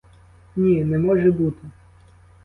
Ні, 0.55 0.83
не 0.85 0.99
може 0.99 1.31
бути! 1.31 1.61